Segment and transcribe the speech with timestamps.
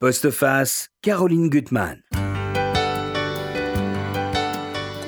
[0.00, 2.00] Postface, Caroline Gutmann.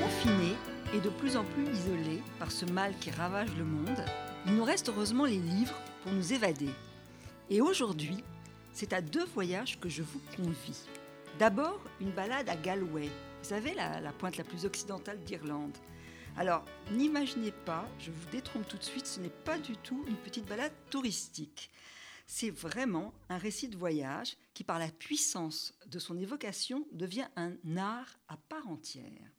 [0.02, 0.56] Confinés
[0.92, 4.04] et de plus en plus isolés par ce mal qui ravage le monde,
[4.46, 6.70] il nous reste heureusement les livres pour nous évader.
[7.50, 8.24] Et aujourd'hui,
[8.72, 10.80] c'est à deux voyages que je vous convie.
[11.38, 15.78] D'abord, une balade à Galway, vous savez, la, la pointe la plus occidentale d'Irlande.
[16.36, 20.16] Alors, n'imaginez pas, je vous détrompe tout de suite, ce n'est pas du tout une
[20.16, 21.70] petite balade touristique.
[22.32, 27.56] C'est vraiment un récit de voyage qui, par la puissance de son évocation, devient un
[27.76, 29.32] art à part entière.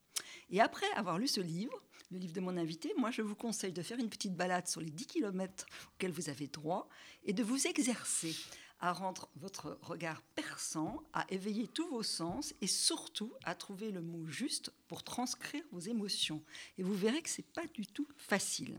[0.49, 3.72] Et après avoir lu ce livre, le livre de mon invité, moi je vous conseille
[3.72, 6.90] de faire une petite balade sur les 10 km auxquels vous avez droit
[7.23, 8.35] et de vous exercer
[8.82, 14.02] à rendre votre regard perçant, à éveiller tous vos sens et surtout à trouver le
[14.02, 16.44] mot juste pour transcrire vos émotions.
[16.77, 18.77] Et vous verrez que ce n'est pas du tout facile.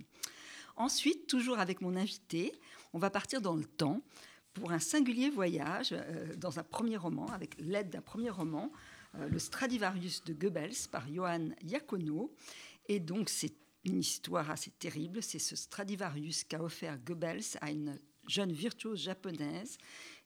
[0.76, 2.52] Ensuite, toujours avec mon invité,
[2.92, 4.02] on va partir dans le temps
[4.54, 8.70] pour un singulier voyage euh, dans un premier roman, avec l'aide d'un premier roman,
[9.16, 12.34] euh, Le Stradivarius de Goebbels par Johann Iacono.
[12.88, 15.22] Et donc, c'est une histoire assez terrible.
[15.22, 19.78] C'est ce Stradivarius qu'a offert Goebbels à une jeune virtuose japonaise,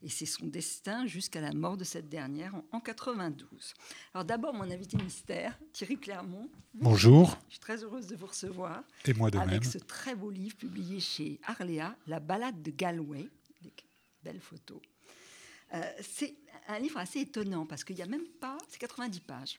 [0.02, 3.74] et c'est son destin jusqu'à la mort de cette dernière en, en 92.
[4.14, 6.50] Alors d'abord, mon invité mystère, Thierry Clermont.
[6.74, 7.36] Bonjour.
[7.46, 8.82] Je suis très heureuse de vous recevoir.
[9.06, 9.70] Et moi de avec même.
[9.70, 13.28] ce très beau livre publié chez Arléa, La balade de Galway,
[13.60, 13.86] avec
[14.22, 14.80] belles photos.
[15.74, 16.36] Euh, c'est
[16.68, 19.58] un livre assez étonnant parce qu'il n'y a même pas, c'est 90 pages.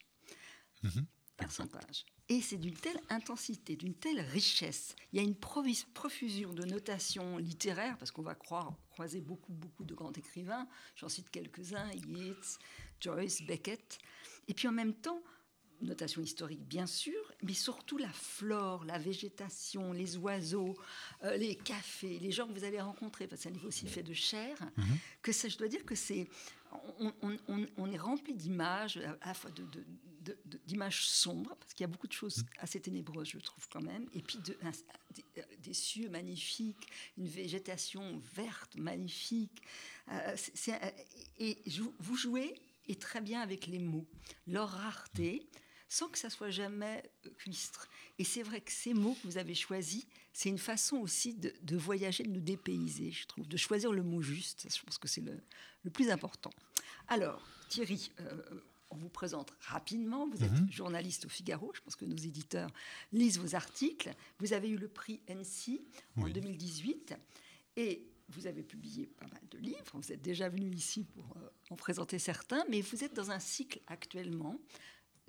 [0.83, 0.91] Mhm.
[0.91, 1.01] 400
[1.37, 2.05] pages.
[2.29, 4.95] Et c'est d'une telle intensité, d'une telle richesse.
[5.13, 9.85] Il y a une profusion de notations littéraires, parce qu'on va croire, croiser beaucoup, beaucoup
[9.85, 10.67] de grands écrivains.
[10.95, 12.57] J'en cite quelques-uns, Yeats,
[12.99, 13.97] Joyce, Beckett.
[14.49, 15.21] Et puis en même temps,
[15.79, 20.75] notation historique bien sûr, mais surtout la flore, la végétation, les oiseaux,
[21.23, 23.87] euh, les cafés, les gens que vous allez rencontrer, parce que c'est un livre aussi
[23.87, 24.57] fait de chair,
[25.21, 26.27] que ça, je dois dire que c'est,
[26.99, 29.85] on, on- on- on est rempli d'images, à la fois de- de-
[30.65, 34.07] d'images sombres, parce qu'il y a beaucoup de choses assez ténébreuses, je trouve quand même,
[34.13, 34.71] et puis de, un-
[35.13, 35.25] des,
[35.59, 39.61] des cieux magnifiques, une végétation verte magnifique.
[40.11, 40.35] Euh,
[40.67, 40.91] un-
[41.39, 42.53] et jou- vous jouez
[42.87, 44.05] et très bien avec les mots,
[44.47, 45.47] leur rareté,
[45.89, 47.87] sans que ça soit jamais euh, cuistre.
[48.19, 51.53] Et c'est vrai que ces mots que vous avez choisis, c'est une façon aussi de,
[51.61, 54.67] de voyager, de nous dépayser, je trouve, de choisir le mot juste.
[54.73, 55.39] Je pense que c'est le,
[55.83, 56.51] le plus important.
[57.07, 58.41] Alors, Thierry, euh,
[58.89, 60.27] on vous présente rapidement.
[60.27, 60.71] Vous êtes Mhm.
[60.71, 61.71] journaliste au Figaro.
[61.75, 62.69] Je pense que nos éditeurs
[63.11, 64.13] lisent vos articles.
[64.39, 65.81] Vous avez eu le prix NC
[66.15, 66.33] en Oui.
[66.33, 67.13] 2018
[67.75, 69.91] et vous avez publié pas mal de livres.
[69.93, 73.39] Vous êtes déjà venu ici pour euh, en présenter certains, mais vous êtes dans un
[73.39, 74.59] cycle actuellement,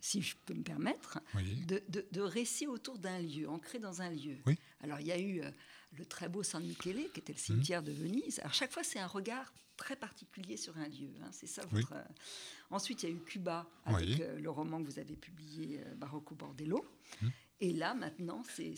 [0.01, 1.65] si je peux me permettre, Oui.
[1.67, 4.37] de, de- de récits autour d'un lieu, ancré dans un lieu.
[4.47, 4.57] Oui.
[4.81, 5.51] Alors il y a eu euh,
[5.97, 8.39] le très beau San Michele, qui était le cimetière de Venise.
[8.41, 11.11] Alors chaque fois, c'est un regard très particulier sur un lieu.
[11.23, 11.31] hein.
[11.33, 11.93] C'est ça votre.
[11.93, 12.03] euh,
[12.71, 14.17] Ensuite, il y a eu Cuba avec Oui.
[14.21, 16.85] euh, le roman que vous avez publié, euh, Barocco Bordello.
[17.23, 17.31] Mhm.
[17.61, 18.75] Et là, maintenant, c'est-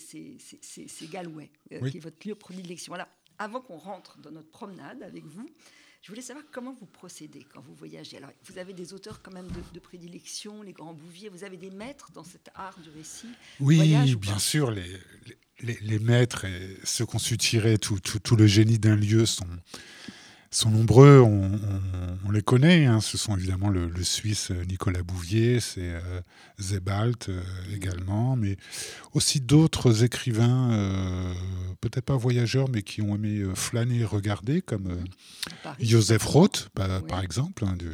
[1.11, 1.91] Galway, euh, Oui.
[1.91, 2.93] qui est votre lieu de prédilection.
[2.93, 3.07] Alors,
[3.37, 5.47] avant qu'on rentre dans notre promenade avec vous,
[6.01, 8.17] je voulais savoir comment vous procédez quand vous voyagez.
[8.17, 11.57] Alors, vous avez des auteurs quand même de, de prédilection, les grands bouviers, vous avez
[11.57, 13.29] des maîtres dans cet art du récit?
[13.59, 14.87] Oui, bien sûr, les,
[15.27, 15.37] les,
[15.81, 19.45] les maîtres et ceux qu'on su tirer tout, tout, tout le génie d'un lieu sont,
[20.49, 22.85] sont nombreux, on, on- on les connaît.
[22.85, 22.99] hein.
[23.01, 26.21] Ce sont évidemment le, le Suisse euh, Nicolas Bouvier, c'est euh,
[26.59, 27.41] Sebald euh,
[27.73, 28.57] également, mais
[29.13, 31.33] aussi d'autres écrivains, euh,
[31.81, 34.87] peut-être pas voyageurs, mais qui ont aimé flâner et regarder, comme
[35.79, 37.07] Joseph Roth, par, Oui.
[37.07, 37.87] par exemple, hein, Ouais.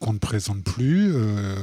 [0.00, 1.56] Qu'on ne présente plus, euh,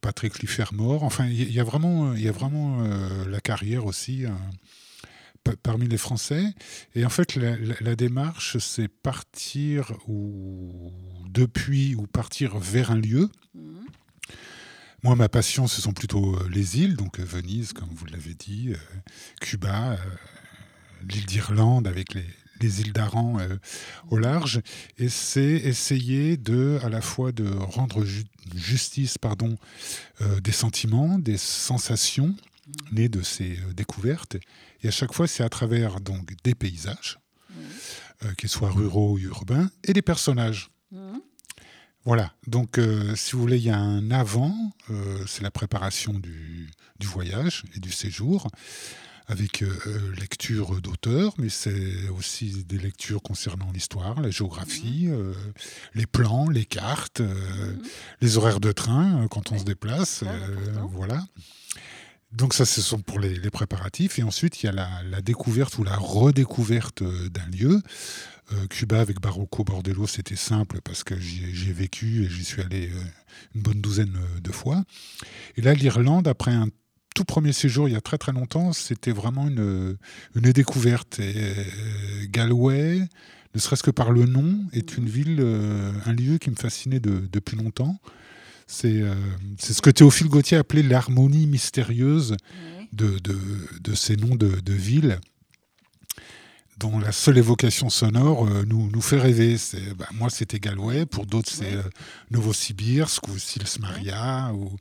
[0.00, 1.02] Patrick Lifermore.
[1.02, 4.24] Enfin, il y, a vraiment, y a vraiment euh, la carrière aussi
[5.42, 6.44] pa- parmi les Français.
[6.94, 10.90] Et en fait, la, la- la démarche, c'est partir ou
[11.28, 13.30] depuis ou partir vers un lieu.
[13.54, 13.84] Mhm.
[15.02, 18.34] Moi, ma passion, ce sont plutôt euh, les îles, donc euh, Venise, comme vous l'avez
[18.34, 18.76] dit, euh,
[19.40, 19.96] Cuba, euh,
[21.08, 22.24] l'île d'Irlande avec les,
[22.60, 23.56] les îles d'Aran euh,
[24.10, 24.60] au large.
[24.98, 28.24] Et c'est essayer de, à la fois de rendre ju-
[28.54, 29.56] justice pardon,
[30.20, 32.34] euh, des sentiments, des sensations
[32.92, 34.36] nées de ces euh, découvertes.
[34.82, 37.18] Et à chaque fois, c'est à travers donc des paysages,
[38.38, 40.70] qu'ils soient ruraux ou urbains, et des personnages.
[42.04, 42.78] Voilà, donc
[43.16, 44.54] si vous voulez, il y a un avant,
[45.26, 46.68] c'est la préparation du
[47.02, 48.48] voyage et du séjour,
[49.26, 55.32] avec euh, euh, lecture d'auteurs, mais c'est aussi des lectures concernant l'histoire, la géographie, euh,
[55.94, 57.82] les plans, les cartes, Mhm.
[58.20, 60.88] les horaires de train quand on se déplace, important.
[60.92, 61.24] voilà.
[62.32, 64.18] donc ça, ce sont pour les, préparatifs.
[64.18, 67.80] Et ensuite, il y a la, découverte ou la redécouverte d'un lieu.
[68.52, 72.60] Euh, Cuba avec Barocco Bordello, c'était simple parce que j'y ai vécu et j'y suis
[72.60, 72.90] allé
[73.54, 74.84] une bonne douzaine de fois.
[75.56, 76.68] Et là, l'Irlande, après un
[77.14, 79.96] tout premier séjour il y a très très longtemps, c'était vraiment une,
[80.34, 81.20] une découverte.
[81.20, 81.54] Et,
[82.28, 83.00] Galway,
[83.54, 85.40] ne serait-ce que par le nom, est une ville,
[86.04, 87.98] un lieu qui me fascinait depuis longtemps.
[88.84, 89.14] Euh,
[89.58, 92.36] c'est ce que Théophile Gauthier appelait l'harmonie mystérieuse
[92.92, 95.18] de, de, ces noms de, villes
[96.78, 99.56] dont la seule évocation sonore euh, nous, nous fait rêver.
[99.96, 101.82] Bah, moi, c'était Galway, pour d'autres, c'est euh,
[102.30, 104.76] Novosibirsk ou Silsmaria ou,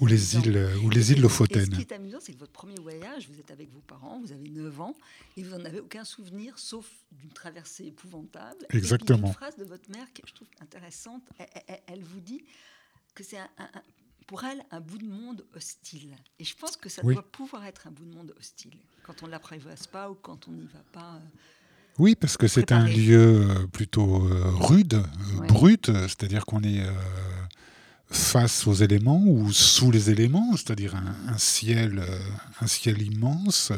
[0.00, 1.64] ou les îles, ou les îles Lofoten.
[1.64, 4.32] ce qui est amusant, c'est que votre premier voyage, vous êtes avec vos parents, vous
[4.32, 4.96] avez 9 ans,
[5.36, 8.66] et vous n'en avez aucun souvenir, sauf d'une traversée épouvantable.
[8.70, 9.26] Exactement.
[9.26, 11.22] Et une phrase de votre mère que je trouve intéressante,
[11.86, 12.42] elle vous dit
[13.14, 13.38] que c'est
[14.26, 16.16] pour elle un bout de monde hostile.
[16.38, 19.26] Et je pense que ça doit pouvoir être un bout de monde hostile quand on
[19.26, 21.14] ne l'apprivoise pas ou quand on n'y va pas.
[21.16, 21.38] Euh,
[21.98, 25.00] oui, parce que c'est un lieu euh, plutôt euh, rude,
[25.46, 26.82] brut, c'est-à-dire qu'on est
[28.14, 32.02] face aux éléments ou sous les éléments, c'est-à-dire un, ciel,
[32.60, 33.72] un ciel immense,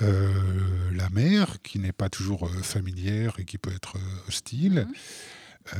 [0.00, 3.96] la mer qui n'est pas toujours familière et qui peut être
[4.28, 4.86] hostile.
[4.88, 4.94] Mhm.
[5.74, 5.78] Euh,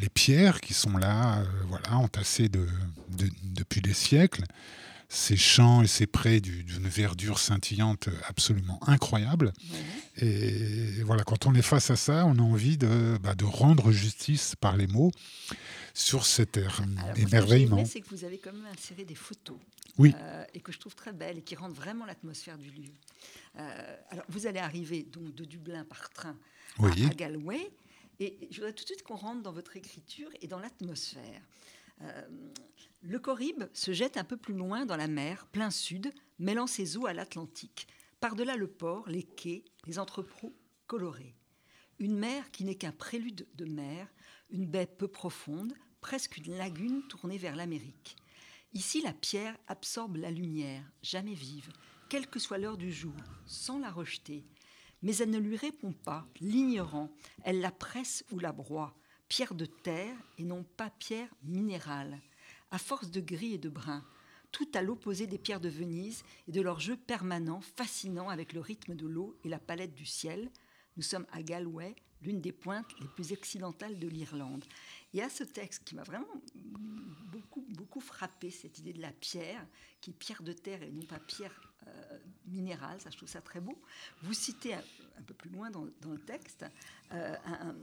[0.00, 2.66] les pierres qui sont là, euh, voilà, entassées de,
[3.42, 4.44] depuis des siècles,
[5.08, 9.52] ces champs et ces prés d'une verdure scintillante absolument incroyable.
[10.16, 13.92] Et voilà, quand on est face à ça, on a envie de, bah, de rendre
[13.92, 15.12] justice par les mots
[15.96, 16.68] sur cet er,
[17.16, 17.84] émerveillement.
[17.84, 19.58] C'est que vous avez quand même inséré des photos.
[19.98, 20.14] Oui.
[20.18, 22.92] Euh, et que je trouve très belles et qui rendent vraiment l'atmosphère du lieu.
[24.10, 26.36] alors, vous allez arriver donc de Dublin par train
[26.78, 27.70] à, à Galway.
[28.20, 31.42] Et je voudrais tout de suite qu'on rentre dans votre écriture et dans l'atmosphère.
[32.02, 32.22] Euh,
[33.02, 36.96] le Corrib se jette un peu plus loin dans la mer, plein sud, mêlant ses
[36.96, 37.86] eaux à l'Atlantique.
[38.20, 40.54] Par-delà le port, les quais, les entrepôts
[40.86, 41.34] colorés.
[41.98, 44.06] Une mer qui n'est qu'un prélude de mer,
[44.50, 48.16] une baie peu profonde, presque une lagune tournée vers l'Amérique.
[48.74, 51.72] Ici, la pierre absorbe la lumière, jamais vive,
[52.08, 53.14] quelle que soit l'heure du jour,
[53.46, 54.44] sans la rejeter,
[55.02, 57.10] mais elle ne lui répond pas, l'ignorant.
[57.42, 58.94] Elle la presse ou la broie,
[59.28, 62.20] pierre de terre et non pas pierre minérale,
[62.70, 64.04] à force de gris et de brun,
[64.52, 68.60] tout à l'opposé des pierres de Venise et de leur jeu permanent, fascinant avec le
[68.60, 70.50] rythme de l'eau et la palette du ciel.
[70.96, 74.64] Nous sommes à Galway, l'une des pointes les plus occidentales de l'Irlande.
[75.12, 76.26] Il y a ce texte qui m'a vraiment
[77.32, 79.64] beaucoup, beaucoup frappé, cette idée de la pierre,
[80.00, 81.52] qui est pierre de terre et non pas pierre
[81.86, 83.80] euh, minérale, ça je trouve ça très beau.
[84.22, 84.82] Vous citez un,
[85.26, 86.64] peu plus loin dans, le texte
[87.12, 87.36] euh,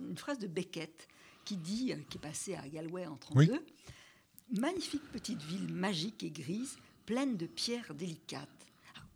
[0.09, 1.07] une phrase de Beckett
[1.45, 3.63] qui dit, euh, qui est passée à Galway en 32,
[4.51, 8.67] Magnifique petite ville magique et grise, pleine de pierres délicates.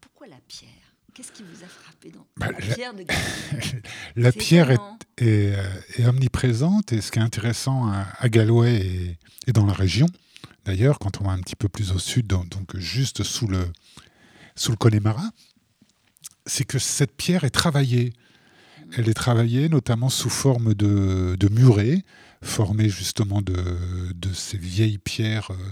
[0.02, 0.97] pourquoi la pierre?
[1.18, 3.82] Qu'est-ce qui vous a frappé dans bah, la, pierre de Galway
[4.16, 4.70] La pierre
[5.18, 9.18] est, omniprésente et ce qui est intéressant à, Galway
[9.48, 10.06] et, dans la région,
[10.64, 13.66] d'ailleurs, quand on va un petit peu plus au sud, donc juste sous le,
[14.56, 15.28] sous le Connemara,
[16.46, 18.14] c'est que cette pierre est travaillée.
[18.96, 22.04] Elle est travaillée notamment sous forme de, de murets,
[22.44, 23.56] formés justement de,
[24.34, 25.72] ces vieilles pierres euh,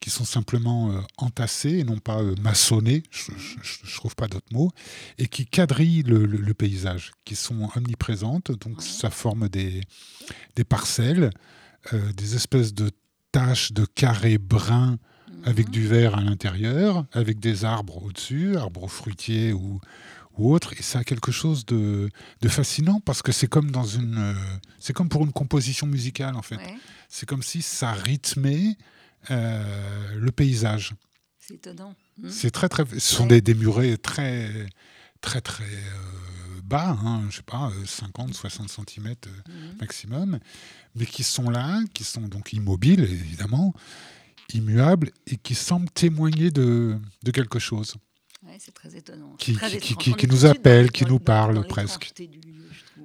[0.00, 4.52] qui sont simplement euh, entassées et non pas euh, maçonnées, je ne trouve pas d'autres
[4.52, 4.70] mots,
[5.18, 8.50] et qui quadrillent le, paysage, qui sont omniprésentes.
[8.52, 9.82] Donc ça forme des,
[10.56, 11.30] des parcelles,
[11.92, 12.90] des espèces de
[13.32, 14.98] taches de carrés bruns
[15.44, 19.80] avec du verre à l'intérieur, avec des arbres au-dessus, arbres fruitiers ou,
[20.36, 20.74] ou autres.
[20.78, 24.34] Et ça a quelque chose de, de fascinant parce que c'est comme dans une, euh,
[24.78, 26.60] c'est comme pour une composition musicale en fait.
[27.08, 28.76] C'est comme si ça rythmait
[29.30, 30.94] euh, le paysage.
[31.38, 31.94] C'est étonnant.
[32.18, 32.28] Hmm.
[32.30, 32.84] C'est très très.
[32.86, 34.68] Ce sont des, des murets très
[35.20, 39.14] très très euh, bas, hein, je sais pas, 50, 60 cm
[39.80, 40.38] maximum,
[40.94, 43.74] mais qui sont là, qui sont donc immobiles évidemment,
[44.54, 47.96] immuable et qui semble témoigner de, de quelque chose.
[48.58, 49.34] c'est très étonnant.
[49.38, 52.12] Qui, qui, nous appelle, qui nous parle presque.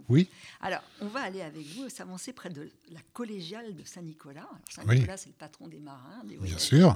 [0.10, 0.30] Oui.
[0.62, 4.50] Alors, on va aller avec vous s'avancer près de la collégiale de Saint-Nicolas.
[4.70, 6.96] Saint-Nicolas, c'est le patron des marins, des Bien sûr.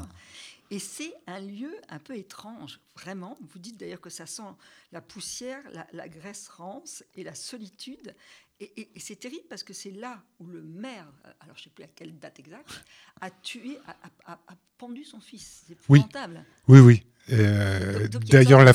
[0.71, 3.37] Et c'est un lieu un peu étrange, vraiment.
[3.41, 4.43] Vous dites d'ailleurs que ça sent
[4.91, 8.13] la poussière, la, la graisse rance et la solitude.
[8.61, 11.69] Et, c'est terrible parce que c'est là où le maire, euh, alors je ne sais
[11.69, 12.83] plus à quelle date exacte,
[13.21, 13.77] a tué,
[14.25, 14.37] a,
[14.77, 15.63] pendu son fils.
[15.65, 16.43] C'est épouvantable.
[16.67, 17.03] Oui, oui.
[17.31, 18.73] Euh, D'ailleurs, la,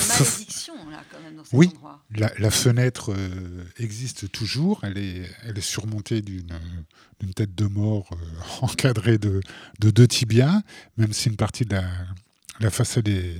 [1.52, 1.70] oui,
[2.16, 4.80] la, fenêtre euh, existe toujours.
[4.82, 6.44] Elle est, elle est surmontée d'une
[7.34, 8.16] tête de mort euh,
[8.60, 9.40] encadrée de,
[9.80, 10.62] de, deux tibias,
[10.96, 11.84] même si une partie de la,
[12.60, 13.38] la façade est,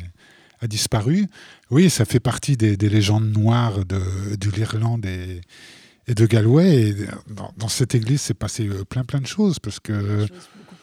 [0.60, 1.26] a disparu.
[1.70, 5.40] Oui, ça fait partie des, légendes noires de, de l'Irlande et,
[6.06, 6.88] et, de Galway.
[6.88, 6.94] Et
[7.56, 10.26] dans, cette église, c'est passé plein plein de choses parce que.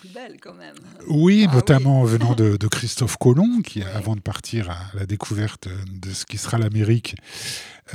[0.02, 0.76] Beaucoup plus belles quand même.
[1.08, 6.12] Oui, ah notamment venant de, Christophe Colomb, qui, avant de partir à la découverte de
[6.12, 7.16] ce qui sera l'Amérique,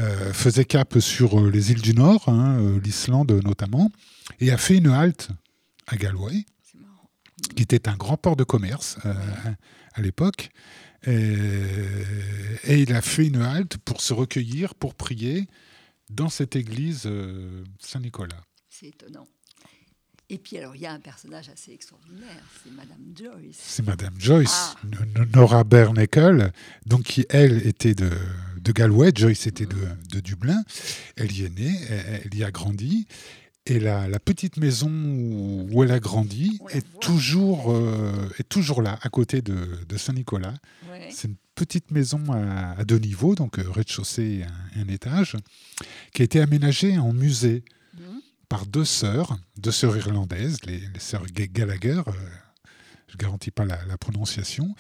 [0.01, 3.91] euh, faisait cap sur euh, les îles du Nord, hein, l'Islande notamment,
[4.41, 5.29] et a fait une halte
[5.87, 6.45] à Galway,
[7.55, 8.99] qui était un grand port de commerce
[9.95, 10.51] à l'époque.
[11.07, 11.37] Et,
[12.69, 15.47] il a fait une halte pour se recueillir, pour prier
[16.11, 18.43] dans cette église euh, Saint-Nicolas.
[18.69, 19.27] C'est étonnant.
[20.29, 23.57] Et puis alors, il y a un personnage assez extraordinaire, c'est Madame Joyce.
[23.59, 25.25] C'est Madame Joyce, ah.
[25.35, 26.53] Nora Bernekel,
[26.85, 28.11] donc qui, elle, était de,
[28.61, 29.77] de Galway, Joyce était de,
[30.11, 30.65] de, Dublin.
[31.17, 31.81] Elle y est née,
[32.25, 33.07] elle y a grandi.
[33.67, 38.99] Et la, la, petite maison où, elle a grandi est, toujours, euh, est toujours là,
[39.03, 39.57] à côté de,
[39.89, 40.55] de Saint-Nicolas.
[41.11, 44.45] C'est une petite maison à, deux niveaux, donc euh, rez-de-chaussée
[44.77, 45.37] et un, étage,
[46.13, 47.65] qui a été aménagée en musée.
[48.49, 52.03] Par deux sœurs, deux sœurs irlandaises, les, sœurs Gallagher.
[52.07, 52.13] Euh,
[53.09, 54.75] je ne garantis pas la, la, prononciation.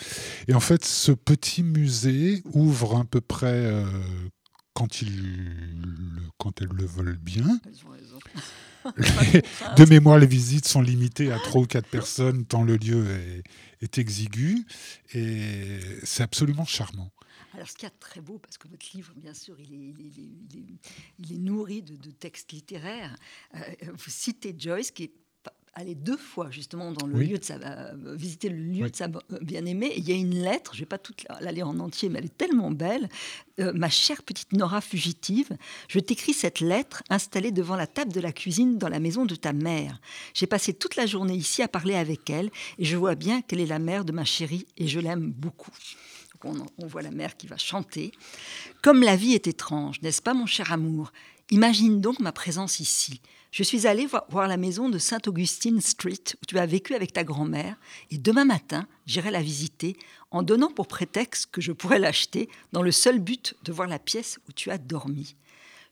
[0.48, 3.84] Et en fait, ce petit musée ouvre à peu près
[4.76, 5.32] quand, il,
[6.36, 7.58] quand elles le veulent bien.
[9.76, 13.04] de mémoire, les visites sont limitées à trois ou quatre personnes, tant le lieu
[13.80, 14.66] est, exigu.
[15.14, 17.10] Et c'est absolument charmant.
[17.56, 19.72] Alors, ce qu'il y a de très beau, parce que votre livre, bien sûr, il
[19.72, 19.94] est,
[21.18, 23.16] il est, nourri de, textes littéraires.
[23.54, 23.60] Euh,
[23.94, 25.12] vous citez Joyce, qui est
[25.76, 29.04] aller deux fois justement dans le lieu de sa, euh, visiter le lieu de sa
[29.04, 29.92] euh, bien-aimée.
[29.96, 32.24] il y a une lettre, je vais pas toute la, lire en entier, mais elle
[32.24, 33.08] est tellement belle.
[33.60, 35.50] Euh, ma chère petite Nora fugitive,
[35.88, 39.34] je t'écris cette lettre installée devant la table de la cuisine dans la maison de
[39.34, 40.00] ta mère.
[40.32, 43.60] J'ai passé toute la journée ici à parler avec elle et je vois bien qu'elle
[43.60, 45.72] est la mère de ma chérie et je l'aime beaucoup.
[46.44, 48.12] On, voit la mère qui va chanter.
[48.82, 51.12] Comme la vie est étrange, n'est-ce pas mon cher amour?
[51.50, 53.20] Imagine donc ma présence ici.
[53.52, 57.24] Je suis allée voir la maison de Saint-Augustine Street où tu as vécu avec ta
[57.24, 57.76] grand-mère
[58.10, 59.96] et demain matin, j'irai la visiter
[60.30, 63.98] en donnant pour prétexte que je pourrais l'acheter dans le seul but de voir la
[63.98, 65.36] pièce où tu as dormi.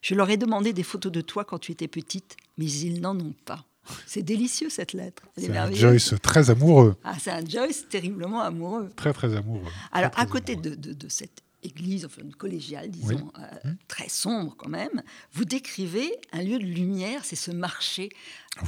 [0.01, 3.19] Je leur ai demandé des photos de toi quand tu étais petite, mais ils n'en
[3.19, 3.65] ont pas.
[4.05, 5.23] C'est délicieux cette lettre.
[5.37, 6.95] C'est un Joyce très amoureux.
[7.03, 8.91] Ah, c'est un Joyce terriblement amoureux.
[8.95, 9.71] Très très amoureux.
[9.91, 13.75] Alors à côté De, de, de, cette église, enfin une collégiale, disons, euh, mmh.
[13.87, 15.01] très sombre quand même,
[15.33, 18.09] vous décrivez un lieu de lumière, c'est ce marché.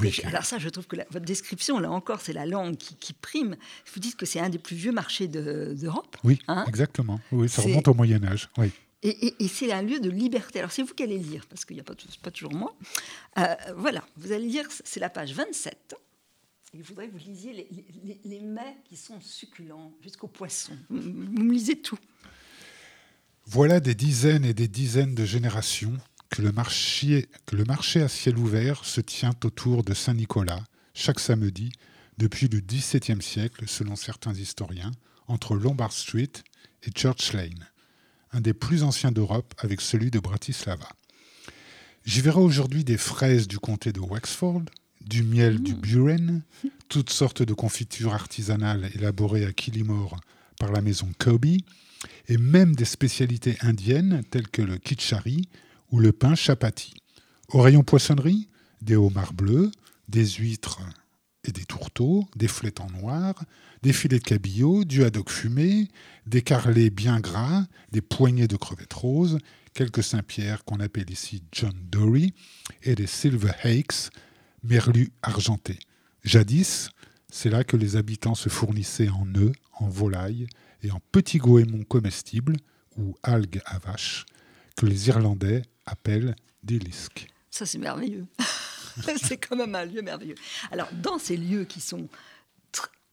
[0.02, 3.56] Oui, alors ça, je trouve que votre description, là encore, c'est la langue qui, prime.
[3.94, 6.18] Vous dites que c'est un des plus vieux marchés d'Europe.
[6.24, 7.20] oui, hein exactement.
[7.32, 8.50] Oui, ça remonte au Moyen Âge.
[8.58, 8.72] Oui.
[9.04, 10.60] Et, c'est un lieu de liberté.
[10.60, 12.76] Alors c'est vous qui allez lire, parce qu'il n'y a pas, toujours moi.
[13.38, 15.96] Euh, voilà, vous allez lire, c'est la page 27.
[16.74, 20.74] Il faudrait que vous lisiez les, les, mets qui sont succulents jusqu'au poisson.
[20.90, 21.98] Vous, vous me lisez tout.
[23.46, 25.98] Voilà des dizaines et des dizaines de générations
[26.30, 30.64] que le, marché, que le marché à ciel ouvert se tient autour de Saint-Nicolas
[30.94, 31.72] chaque samedi
[32.18, 34.92] depuis le XVIIe siècle, selon certains historiens,
[35.28, 36.32] entre Lombard Street
[36.84, 37.68] et Church Lane,
[38.38, 40.88] un des plus anciens d'Europe avec celui de Bratislava.
[42.06, 44.62] J'y verrai aujourd'hui des fraises du comté de Wexford,
[45.02, 45.82] du miel du mmh.
[45.82, 46.42] Buren,
[46.88, 50.20] toutes sortes de confitures artisanales élaborées à Killimore
[50.60, 51.46] par la maison Kobe,
[52.28, 55.50] et même des spécialités indiennes telles que le kitchari
[55.90, 56.94] ou le pain chapati.
[57.50, 58.50] Au rayon poissonnerie,
[58.84, 59.72] des homards bleus,
[60.10, 60.82] des huîtres
[61.48, 62.48] et des tourteaux, des
[62.80, 63.44] en noir,
[63.82, 65.88] des filets de cabillaud, du haddock fumé,
[66.26, 69.38] des carlets bien gras, des poignées de crevettes roses,
[69.74, 72.34] quelques Saint-Pierre qu'on appelle ici John Dory,
[72.84, 74.10] et des Silver Hakes,
[74.64, 75.80] merlus argentés.
[76.24, 76.90] Jadis,
[77.32, 80.48] c'est là que les habitants se fournissaient en œufs, en volailles
[80.84, 82.58] et en petits goémons comestibles
[82.98, 84.26] ou algues à vache
[84.76, 87.28] que les Irlandais appellent des lisques.
[87.50, 88.26] Ça, c'est merveilleux.
[89.22, 90.36] c'est quand même un lieu merveilleux.
[90.72, 92.08] Alors, dans ces lieux qui sont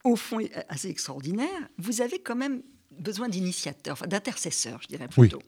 [0.05, 0.38] au fond
[0.69, 5.43] assez extraordinaires, vous avez quand même besoin d'initiateurs, enfin d'intercesseurs, je dirais plutôt.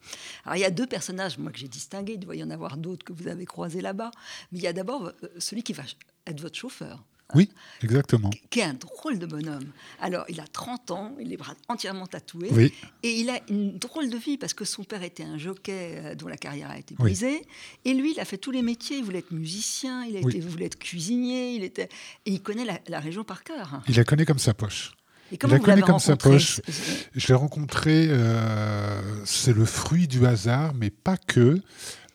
[0.44, 2.76] Alors il y a deux personnages, moi que j'ai distingués, il doit y en avoir
[2.76, 4.10] d'autres que vous avez croisés là-bas,
[4.50, 5.84] mais il y a d'abord euh, celui qui va
[6.26, 7.04] être votre chauffeur.
[7.34, 7.50] Oui,
[7.82, 8.30] exactement.
[8.50, 9.72] Qui est un drôle de bonhomme.
[10.00, 12.72] Alors, il a 30 ans, il est entièrement tatoué.
[13.02, 16.14] Et il a une drôle de vie parce que son père était un jockey euh,
[16.14, 17.42] dont la carrière a été brisée.
[17.84, 18.98] Et lui, il a fait tous les métiers.
[18.98, 21.88] Il voulait être musicien, il, a été, voulait être cuisinier, il était...
[22.26, 23.82] et il connaît la, région par cœur.
[23.88, 24.92] Il la connaît comme sa poche.
[25.32, 26.60] Et il la connaît comme sa poche.
[27.14, 31.60] Je l'ai rencontré, euh, c'est le fruit du hasard, mais pas que.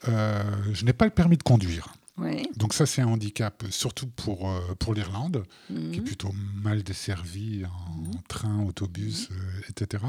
[0.07, 1.93] Euh, je n'ai pas le permis de conduire.
[2.17, 2.43] Ouais.
[2.57, 6.03] Donc ça, c'est un handicap, surtout pour, euh, pour l'Irlande, qui est Mhm.
[6.03, 9.35] plutôt mal desservie en train, autobus, euh,
[9.69, 10.03] etc.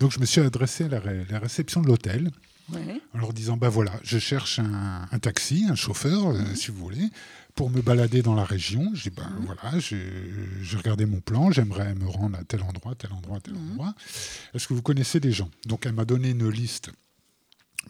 [0.00, 2.30] Donc je me suis adressé à la, ré- la réception de l'hôtel
[2.72, 3.00] Ouais.
[3.12, 6.78] en leur disant, bah voilà, je cherche un, un taxi, un chauffeur, euh, si vous
[6.78, 7.10] voulez,
[7.54, 8.90] pour me balader dans la région.
[8.92, 10.10] Dis, ben voilà, j'ai
[10.62, 13.94] j'ai regardé mon plan, j'aimerais me rendre à tel endroit, tel endroit, tel endroit.
[14.54, 15.50] Est-ce que vous connaissez des gens?
[15.66, 16.90] Donc elle m'a donné une liste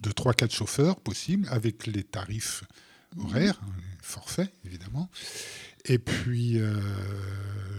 [0.02, 2.64] de 3-4 chauffeurs possibles avec les tarifs
[3.18, 5.10] horaires, les forfaits évidemment.
[5.84, 6.74] Et puis euh,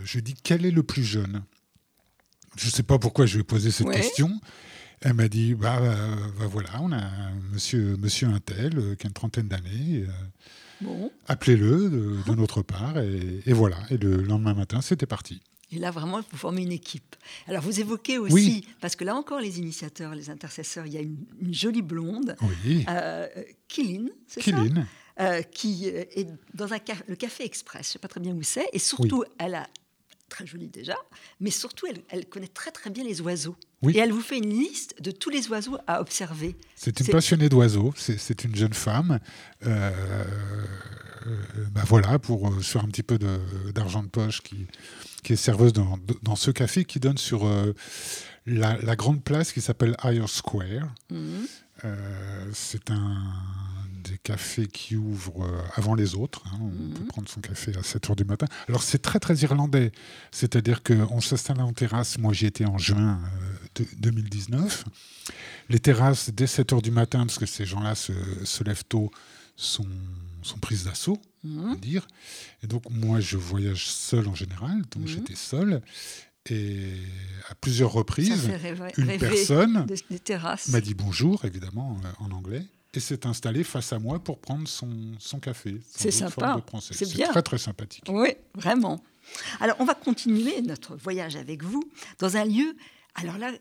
[0.04, 1.44] je dis quel est le plus jeune?
[2.58, 3.96] Je ne sais pas pourquoi je lui ai posé cette Ouais.
[3.96, 4.40] question.
[5.02, 9.06] Elle m'a dit bah, euh, bah voilà, on a un monsieur, monsieur Intel euh, qui
[9.06, 10.06] a une trentaine d'années.
[10.08, 10.12] euh,
[10.82, 11.12] Bon.
[11.28, 12.98] Appelez-le de, de notre part.
[13.00, 13.78] Et, et voilà.
[13.90, 15.42] Et le lendemain matin, c'était parti.
[15.72, 17.16] Et là, vraiment, vous formez une équipe.
[17.48, 18.68] Alors, vous évoquez aussi, Oui.
[18.82, 22.36] parce que là encore, les initiateurs, les intercesseurs, il y a une, une jolie blonde,
[22.66, 22.86] Oui.
[23.70, 24.52] Kyline, c'est ça?
[25.20, 28.20] Euh, qui euh, est dans un ca- le Café Express, je ne sais pas très
[28.20, 29.67] bien où c'est, et surtout, elle a
[30.27, 30.96] très jolie déjà,
[31.39, 33.55] mais surtout, elle, elle connaît très très bien les oiseaux.
[33.84, 33.93] Oui.
[33.96, 36.55] Et elle vous fait une liste de tous les oiseaux à observer.
[36.75, 37.93] C'est une passionnée d'oiseaux.
[37.96, 39.20] C'est une jeune femme.
[39.67, 39.91] Euh,
[41.72, 43.20] bah voilà, pour sur un petit peu
[43.72, 44.65] d'argent de, poche, qui,
[45.22, 47.74] qui est serveuse dans, dans ce café qui donne sur euh,
[48.48, 50.91] la, la grande place qui s'appelle Higher Square.
[51.86, 53.22] Euh, c'est un
[54.13, 56.43] des cafés qui ouvre euh, avant les autres.
[56.48, 56.60] hein.
[56.62, 58.46] On peut prendre son café à 7 h du matin.
[58.70, 59.91] Alors c'est très très irlandais.
[60.32, 62.20] C'est-à-dire qu'on s'installe en terrasse.
[62.20, 64.86] Moi j'y étais en juin euh, de- 2019.
[65.70, 69.10] Les terrasses dès 7 h du matin, parce que ces gens-là se, se lèvent tôt,
[69.55, 69.88] sont,
[70.43, 72.05] sont prises d'assaut, on va dire.
[72.63, 74.84] Et donc moi je voyage seul en général.
[74.91, 75.82] Donc j'étais seul.
[76.50, 76.91] Et
[77.50, 79.86] à plusieurs reprises, rêver, une personne
[80.70, 82.63] m'a dit bonjour, évidemment, euh, en anglais,
[82.94, 85.80] et s'est installé face à moi pour prendre son, son café.
[85.90, 87.28] C'est sympa, c'est bien.
[87.30, 88.04] très, très sympathique.
[88.08, 89.04] Oui, vraiment.
[89.60, 91.84] Alors, on va continuer notre voyage avec vous
[92.20, 92.76] dans un lieu,
[93.16, 93.52] alors là,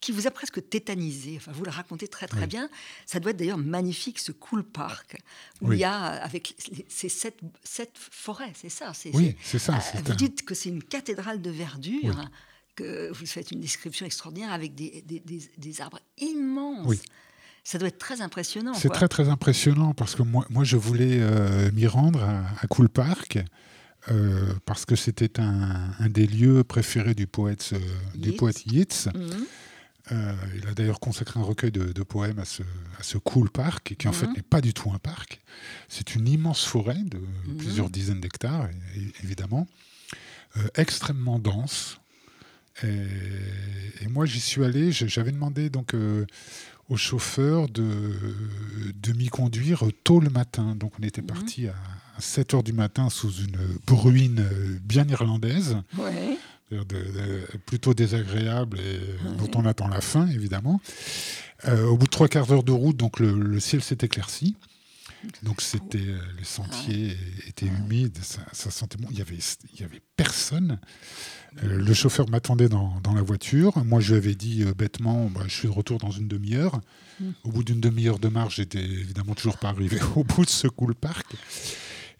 [0.00, 1.34] qui vous a presque tétanisé.
[1.36, 2.46] Enfin, vous le racontez très très Oui.
[2.46, 2.68] bien.
[3.06, 5.16] Ça doit être d'ailleurs magnifique, ce Cool Park,
[5.60, 5.76] où Oui.
[5.76, 6.56] il y a, avec
[6.88, 9.74] ces sept, sept forêts, c'est ça Oui, c'est- ça.
[9.76, 12.24] euh, vous un- dites que c'est une cathédrale de verdure, Oui.
[12.76, 16.96] que vous faites une description extraordinaire avec des, des- des- des arbres immenses.
[17.64, 18.74] Ça doit être très impressionnant.
[18.74, 22.66] C'est très, très impressionnant parce que moi, moi je voulais euh, m'y rendre à, à
[22.66, 23.38] Cool Park.
[24.10, 27.78] euh, parce que c'était un, un des lieux préférés du poète, euh,
[28.16, 28.36] du Yeats.
[28.36, 29.10] poète Yeats.
[29.14, 29.46] Mhm.
[30.56, 32.64] Il a d'ailleurs consacré un recueil de, de poèmes à ce,
[32.98, 34.34] à ce cool parc, qui en fait Mhm.
[34.34, 35.40] n'est pas du tout un parc.
[35.88, 37.56] C'est une immense forêt de Mhm.
[37.58, 38.68] plusieurs dizaines d'hectares,
[39.22, 39.68] évidemment,
[40.74, 41.98] extrêmement dense.
[42.84, 42.86] Et,
[44.04, 46.24] et moi, j'y suis allé, j'avais demandé donc euh,
[46.88, 48.12] au chauffeur de,
[49.02, 50.74] de m'y conduire tôt le matin.
[50.76, 51.26] Donc on était Mhm.
[51.26, 51.74] parti à,
[52.18, 53.56] 7 heures du matin sous une
[53.86, 56.36] bruine euh, bien irlandaise Ouais.
[56.68, 59.36] c'est-à-dire de- de- plutôt désagréable et Ouais.
[59.38, 60.80] dont on attend la fin, évidemment.
[61.68, 64.56] Euh, au bout de trois quarts d'heure de route, donc le, le ciel s'est éclairci.
[65.42, 69.08] Donc c'était euh, les sentiers étaient humides, ça, ça sentait bon.
[69.10, 69.38] Il y avait
[69.74, 70.80] il y avait personne.
[71.62, 73.84] Euh, le chauffeur m'attendait dans, dans la voiture.
[73.84, 76.80] Moi, je lui avais dit euh, bêtement, bah, je suis de retour dans une demi-heure.
[77.44, 80.66] Au bout d'une demi-heure de marche, j'étais évidemment toujours pas arrivé au bout de ce
[80.66, 81.34] cool parc.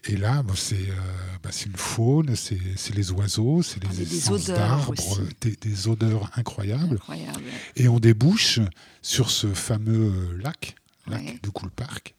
[0.05, 0.93] Et là, bah, c'est euh,
[1.41, 2.59] bah, c'est une faune, c'est
[2.93, 4.93] les oiseaux, c'est Ah, les des essences d'arbres,
[5.41, 6.95] des, des odeurs incroyables.
[6.95, 7.43] Incroyable.
[7.75, 8.59] Et on débouche
[9.01, 10.75] sur ce fameux lac,
[11.07, 11.39] lac Ouais.
[11.41, 12.15] du Cool Park,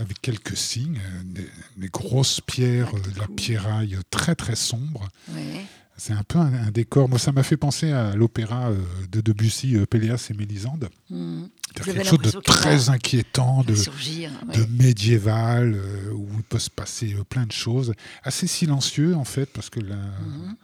[0.00, 5.08] avec quelques signes, euh, des, des grosses pierres, euh, de la pierraille très très sombre.
[5.30, 5.64] Ouais.
[5.96, 7.08] C'est un peu un, un décor.
[7.10, 8.78] Moi, ça m'a fait penser à l'opéra euh,
[9.12, 10.88] de Debussy, Péléas et Mélisande.
[11.10, 11.48] Mhm.
[11.76, 14.30] C'est quelque chose de très inquiétant, de, surgir.
[14.48, 14.56] ouais.
[14.56, 17.92] de médiéval, euh, où il peut se passer plein de choses.
[18.24, 20.56] Assez silencieux, en fait, parce que Mhm.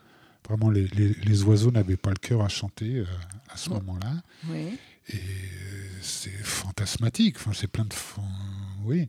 [0.49, 3.05] vraiment, les, les- les oiseaux n'avaient pas le cœur à chanter euh,
[3.51, 4.15] à ce moment-là.
[4.51, 4.73] Ouais.
[5.09, 5.19] Et euh,
[6.03, 7.37] c'est fantasmatique.
[7.39, 7.95] Enfin, c'est plein de.
[8.85, 9.09] Oui.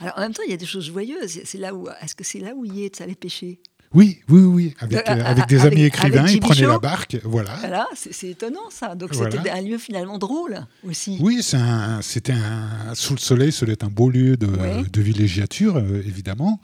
[0.00, 1.40] Alors en même temps, il y a des choses joyeuses.
[1.44, 3.60] C'est là où est-ce que c'est là où Yates allait pêcher?
[3.94, 4.74] Oui, oui, oui.
[4.80, 7.18] Avec, Euh, euh, avec des avec- amis écrivains, ils prenaient la barque.
[7.24, 7.54] Voilà.
[7.56, 8.94] Voilà, c'est étonnant ça.
[8.94, 9.36] Donc Voilà.
[9.36, 11.18] c'était un lieu finalement drôle aussi.
[11.20, 14.82] Oui, c'est un- c'était un, sous le soleil, être un beau lieu de, Ouais.
[14.90, 16.60] de villégiature, euh, évidemment.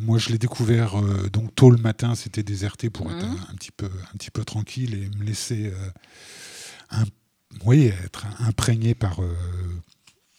[0.00, 0.94] Moi, je l'ai découvert
[1.30, 3.36] donc tôt le matin, c'était déserté pour être Mhm.
[3.48, 5.70] un, un petit peu, un petit peu tranquille et me laisser,
[6.90, 7.04] un-
[7.64, 9.34] oui, être imprégné par, euh,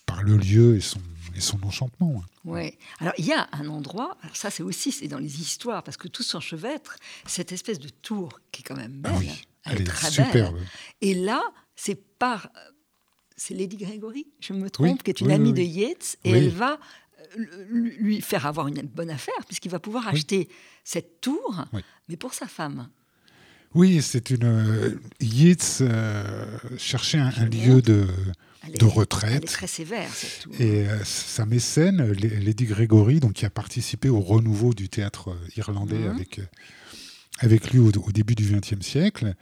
[0.05, 0.99] par le lieu et son,
[1.35, 2.23] et son enchantement.
[2.43, 2.77] Ouais.
[2.99, 4.17] Alors il y a un endroit.
[4.21, 7.89] Alors ça c'est aussi c'est dans les histoires parce que tout s'enchevêtre cette espèce de
[7.89, 9.11] tour qui est quand même belle.
[9.15, 9.29] Ah oui,
[9.65, 10.55] Elle, elle est très superbe.
[10.55, 10.67] belle.
[11.01, 11.41] Et là
[11.75, 12.49] c'est par
[13.35, 15.61] c'est Lady Gregory, je me trompe, Oui, qui est une oui, amie de.
[15.61, 16.79] Yates et elle va
[17.37, 20.47] euh, lui faire avoir une bonne affaire, puisqu'il va pouvoir acheter
[20.85, 21.65] cette tour,
[22.07, 22.87] mais pour sa femme.
[23.75, 24.45] Oui, c'est une.
[24.45, 26.23] Euh, Yeats euh,
[26.77, 28.07] cherchait un, lieu de,
[28.79, 29.31] de retraite.
[29.31, 30.53] Elle est très sévère, cette tour.
[30.59, 35.99] Et euh, sa mécène, Lady Gregory, donc, qui a participé au renouveau du théâtre irlandais
[35.99, 36.15] mhm.
[36.15, 36.39] avec,
[37.39, 39.33] avec lui au, début du XXe siècle,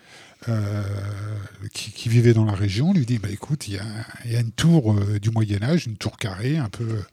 [1.72, 3.86] qui, vivait dans la région, lui dit bah, écoute, il y a,
[4.26, 7.04] y a, une tour du Moyen-Âge, une tour carrée, un peu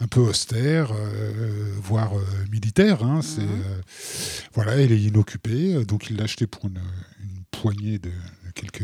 [0.00, 3.04] un peu austère, euh, voire euh, militaire.
[3.04, 3.62] Hein, c'est, mhm.
[3.66, 3.80] euh,
[4.54, 6.80] voilà, elle est inoccupée, donc il l'a acheté pour une,
[7.50, 8.10] poignée de,
[8.54, 8.82] quelques,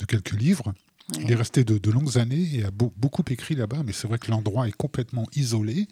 [0.00, 0.74] de quelques livres.
[1.20, 4.28] Il est resté de, longues années et a beaucoup écrit là-bas, mais c'est vrai que
[4.32, 5.86] l'endroit est complètement isolé.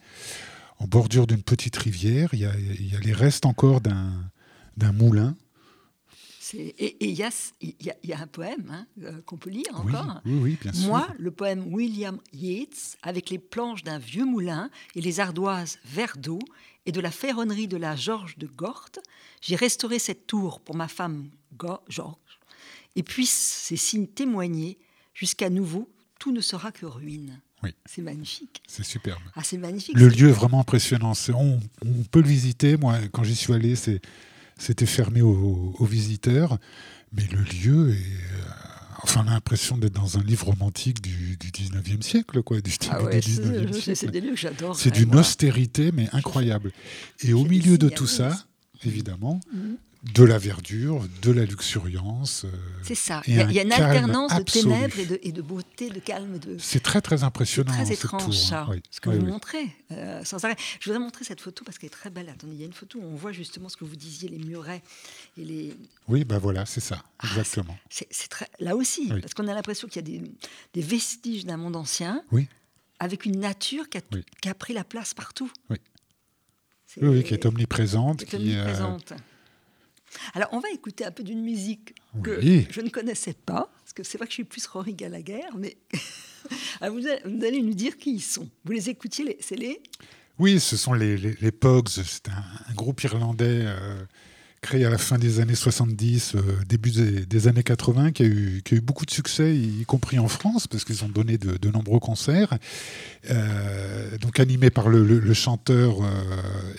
[0.80, 4.12] En bordure d'une petite rivière, il y, a, il y a les restes encore d'un,
[4.76, 5.36] d'un moulin
[6.52, 10.20] et il y, y, a un poème hein, euh, qu'on peut lire encore.
[10.26, 10.88] Oui, oui, bien sûr.
[10.88, 16.16] Moi, le poème William Yeats, avec les planches d'un vieux moulin et les ardoises vert
[16.18, 16.40] d'eau
[16.86, 18.98] et de la ferronnerie de la Georges de Gorte,
[19.40, 21.30] j'ai restauré cette tour pour ma femme
[21.88, 22.40] Georges.
[22.96, 23.30] Et puissent
[23.64, 24.78] ces signes témoigner
[25.14, 27.40] jusqu'à nouveau, tout ne sera que ruine.
[27.62, 27.70] Oui.
[27.86, 28.62] C'est magnifique.
[28.68, 29.22] C'est superbe.
[29.34, 29.96] Ah, c'est magnifique.
[29.96, 31.12] Le lieu est vraiment impressionnant.
[31.30, 32.76] On, on, peut le visiter.
[32.76, 34.02] Moi, quand j'y suis allé, c'est
[34.58, 36.58] c'était fermé aux, visiteurs,
[37.12, 37.94] mais le lieu est.
[37.94, 38.50] Euh,
[39.02, 42.72] enfin, on a l'impression d'être dans un livre romantique du, du 19e siècle, quoi, du
[42.90, 44.76] ah ouais, C'est des lieux que j'adore.
[44.76, 46.72] C'est d'une austérité, mais incroyable.
[47.22, 48.46] Et au milieu de tout ça,
[48.84, 49.76] évidemment, mhm
[50.12, 52.44] de la verdure, de la luxuriance.
[52.44, 52.50] Euh,
[52.82, 53.22] c'est ça.
[53.26, 56.38] Il y, a, une alternance de ténèbres et de, beauté, de calme.
[56.38, 56.56] De...
[56.58, 57.72] C'est très très impressionnant.
[57.72, 60.56] C'est très étrange ça, ce que vous montrez euh, sans arrêt.
[60.80, 62.28] Je voudrais montrer cette photo parce qu'elle est très belle.
[62.28, 64.38] Attendez, il y a une photo où on voit justement ce que vous disiez, les
[64.38, 64.82] murets
[65.38, 65.74] et les.
[66.06, 67.76] Oui, ben voilà, c'est ça, ah, exactement.
[67.88, 70.20] c'est très là aussi, parce qu'on a l'impression qu'il y a
[70.74, 72.22] des, vestiges d'un monde ancien.
[72.30, 72.46] Oui.
[73.00, 74.00] Avec une nature qui a,
[74.40, 75.50] qui a, pris la place partout.
[75.68, 75.78] Oui.
[77.02, 78.24] Oui, qui est omniprésente.
[78.24, 79.14] Qui est euh, omniprésente.
[80.34, 84.02] Alors, on va écouter un peu d'une musique que je ne connaissais pas, parce que
[84.02, 85.76] c'est vrai que je suis plus Rory Gallagher, mais
[86.88, 88.48] vous, allez nous dire qui ils sont.
[88.64, 89.80] Vous les écoutiez, c'est les
[90.38, 94.04] Oui, ce sont les, les, Pogs, c'est un, groupe irlandais euh,
[94.64, 98.62] créé à la fin des années 70, euh, début des, années 80, qui a, eu,
[98.64, 101.58] qui a eu beaucoup de succès, y compris en France, parce qu'ils ont donné de,
[101.58, 102.54] de nombreux concerts.
[103.30, 106.06] Euh, donc animé par le, le, chanteur euh,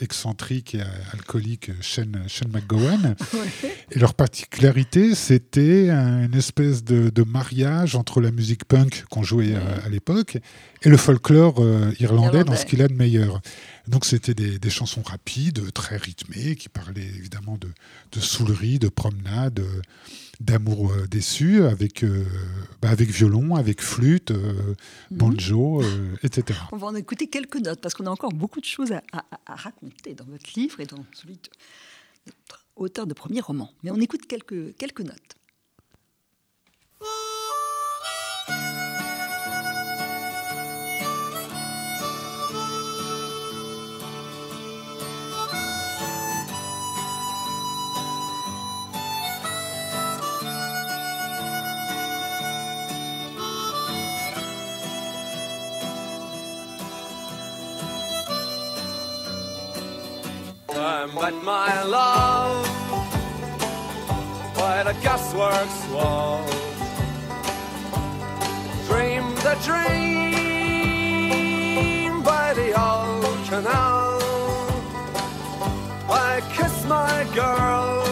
[0.01, 0.81] excentrique et
[1.13, 3.15] alcoolique Shane, Shane McGowan.
[3.91, 9.53] Et leur particularité, c'était une espèce de, de, mariage entre la musique punk qu'on jouait
[9.55, 10.37] à, l'époque
[10.81, 11.63] et le folklore
[11.99, 13.41] irlandais, dans ce qu'il a de meilleur.
[13.87, 17.69] Donc c'était des, des, chansons rapides, très rythmées, qui parlaient évidemment de,
[18.11, 19.63] de soulerie, de promenade,
[20.39, 22.25] d'amour euh, déçu, avec, euh,
[22.81, 24.53] bah avec violon, avec flûte, euh,
[25.11, 25.17] mhm.
[25.17, 25.83] banjo,
[26.23, 26.59] etc.
[26.71, 29.23] On va en écouter quelques notes, parce qu'on a encore beaucoup de choses à, à,
[29.45, 31.49] à, raconter dans votre livre et dans celui de
[32.27, 33.71] notre auteur de premier roman.
[33.83, 35.34] Mais on écoute quelques, quelques notes.
[61.13, 62.65] But my love
[64.55, 66.43] by the gasworks wall.
[68.87, 70.23] Dream the dream
[72.23, 74.19] by the old canal.
[76.09, 78.03] I kiss my girl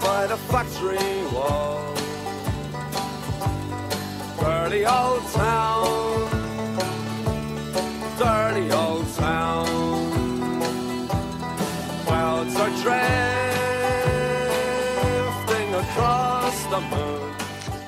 [0.00, 1.94] by the factory wall.
[4.38, 5.79] Dirty old town,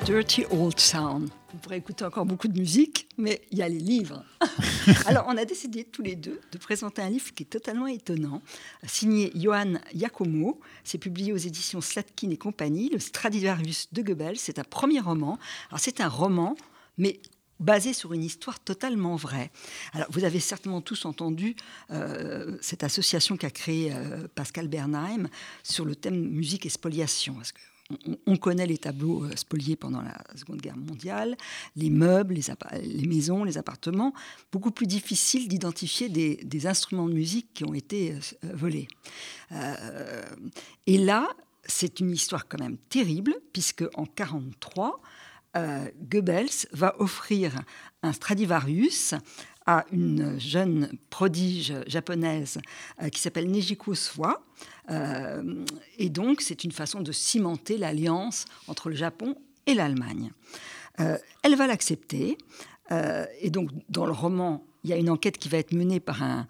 [0.05, 1.29] Dirty Old Sound.
[1.53, 4.25] Vous pourrez écouter encore beaucoup de musique, mais il y a les livres.
[5.05, 8.41] Alors, on a décidé tous les deux de présenter un livre qui est totalement étonnant,
[8.85, 10.59] signé Johan Yacomo.
[10.83, 14.37] C'est publié aux éditions Slatkin et compagnie, Le Stradivarius de Goebbels.
[14.37, 15.39] C'est un premier roman.
[15.69, 16.57] Alors, c'est un roman,
[16.97, 17.21] mais
[17.61, 19.51] basé sur une histoire totalement vraie.
[19.93, 21.55] Alors, vous avez certainement tous entendu
[21.91, 25.29] euh, cette association qu'a créée euh, Pascal Bernheim
[25.63, 27.35] sur le thème musique et spoliation.
[27.35, 27.59] Parce que
[28.25, 31.37] on, connaît les tableaux euh, spoliés pendant la Seconde Guerre mondiale,
[31.75, 34.13] les meubles, les, maisons, les appartements.
[34.51, 38.87] Beaucoup plus difficile d'identifier des, instruments de musique qui ont été volés.
[40.87, 41.27] et là,
[41.65, 45.01] c'est une histoire quand même terrible, puisque en 1943,
[45.55, 47.61] euh, Goebbels va offrir
[48.01, 49.13] un Stradivarius
[49.65, 52.59] à une jeune prodige japonaise
[53.01, 54.41] euh, qui s'appelle Nejiko Swa.
[54.89, 55.63] Euh,
[55.97, 60.31] et donc, c'est une façon de cimenter l'alliance entre le Japon et l'Allemagne.
[60.99, 62.37] Euh, elle va l'accepter.
[63.41, 66.21] et donc, dans le roman, il y a une enquête qui va être menée par
[66.23, 66.47] un,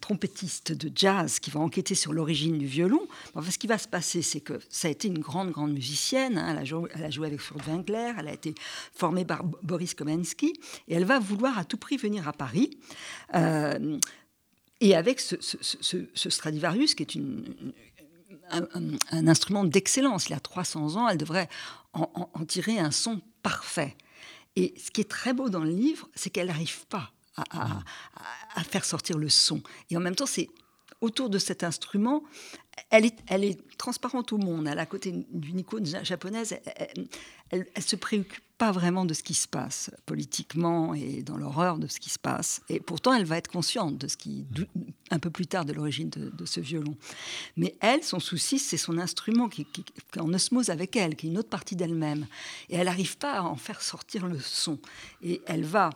[0.00, 3.06] trompettiste de jazz qui va enquêter sur l'origine du violon.
[3.42, 6.38] ce qui va se passer, c'est que ça a été une grande, grande musicienne.
[6.38, 6.52] Hein.
[6.52, 6.58] Elle,
[7.04, 8.54] a joué, avec Furtwängler, elle a été
[8.94, 10.54] formée par Boris Komensky,
[10.86, 12.78] et elle va vouloir à tout prix venir à Paris.
[13.34, 13.98] Euh,
[14.80, 15.36] et avec ce,
[16.14, 17.16] Stradivarius, qui est
[18.50, 21.48] un, instrument d'excellence, il a 300 ans, elle devrait
[21.92, 23.96] en tirer un son parfait.
[24.56, 28.84] Et ce qui est très beau dans le livre, c'est qu'elle n'arrive pas à, faire
[28.84, 29.62] sortir le son.
[29.90, 30.48] Et en même temps, c'est
[31.00, 32.22] autour de cet instrument,
[32.90, 34.68] elle est, est transparente au monde.
[34.68, 36.58] Elle, à côté d'une icône japonaise,
[37.50, 41.78] elle, ne se préoccupe pas vraiment de ce qui se passe politiquement et dans l'horreur
[41.78, 42.60] de ce qui se passe.
[42.68, 44.44] Et pourtant, elle va être consciente de ce qui,
[45.10, 46.96] un peu plus tard, de l'origine de, ce violon.
[47.56, 51.30] Mais elle, son souci, c'est son instrument qui, est en osmose avec elle, qui est
[51.30, 52.26] une autre partie d'elle-même.
[52.68, 54.78] Et elle n'arrive pas à en faire sortir le son.
[55.22, 55.90] Et elle va.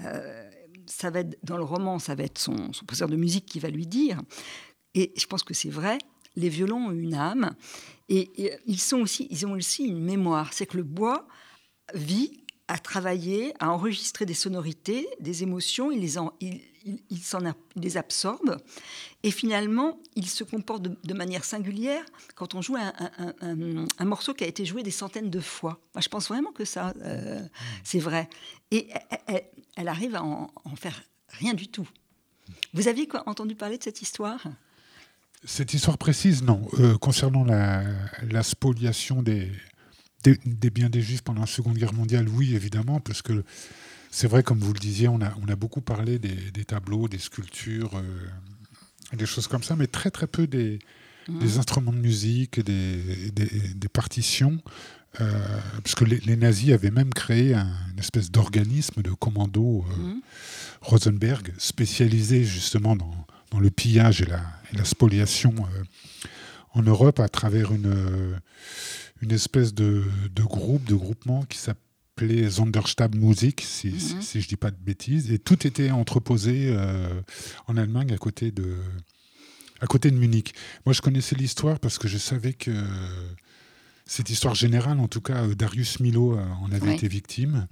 [0.00, 0.50] Euh,
[0.86, 3.68] ça va être, dans le roman, ça va être son, son de musique qui va
[3.68, 4.20] lui dire,
[4.94, 5.98] et je pense que c'est vrai,
[6.36, 7.54] les violons ont une âme,
[8.08, 8.30] et,
[8.66, 10.52] ils, sont aussi, ils ont aussi une mémoire.
[10.52, 11.26] C'est que le bois
[11.94, 16.60] vit à travailler, à enregistrer des sonorités, des émotions, il les, en, il,
[17.76, 18.56] les absorbe,
[19.22, 24.46] et finalement, il se comporte de, manière singulière quand on joue un, morceau qui a
[24.46, 25.80] été joué des centaines de fois.
[25.98, 27.40] Je pense vraiment que ça, euh,
[27.84, 28.28] c'est vrai.
[28.70, 28.88] Et
[29.26, 29.44] elle,
[29.76, 31.88] arrive à en, faire rien du tout.
[32.74, 34.44] Vous aviez entendu parler de cette histoire?
[35.44, 36.68] Cette histoire précise, non.
[36.78, 39.50] Euh, concernant la, spoliation des,
[40.70, 43.44] biens des Juifs pendant la Seconde Guerre mondiale, oui, évidemment, parce que
[44.10, 47.18] c'est vrai, comme vous le disiez, on a, on a beaucoup parlé des, tableaux, des
[47.18, 50.78] sculptures, euh, des choses comme ça, mais très très peu des,
[51.28, 51.38] mmh.
[51.38, 54.60] des instruments de musique, des, des partitions.
[55.20, 59.94] Euh, parce que les, nazis avaient même créé un, une espèce d'organisme de commando euh,
[59.94, 60.20] mmh.
[60.80, 63.14] Rosenberg spécialisé justement dans,
[63.50, 64.40] dans, le pillage et la,
[64.72, 65.54] et la spoliation
[66.72, 68.40] en Europe à travers une,
[69.20, 70.02] une espèce de,
[70.34, 74.76] de groupe, de groupement qui s'appelait Sonderstab Musik, si, si, je ne dis pas de
[74.76, 75.30] bêtises.
[75.30, 77.20] Et tout était entreposé euh,
[77.66, 78.76] en Allemagne à côté, de,
[79.82, 80.54] à côté de Munich.
[80.86, 82.70] Moi, je connaissais l'histoire parce que je savais que
[84.06, 87.66] cette histoire générale, en tout cas, euh, Darius Milo euh, en avait été victime.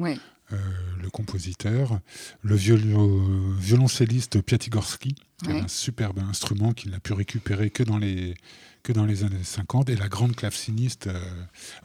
[1.01, 2.01] le compositeur,
[2.43, 8.35] le violoncelliste Piatigorski, qui un superbe instrument qu'il n'a pu récupérer que dans les
[8.83, 11.21] que dans les années 50, et la grande claveciniste euh,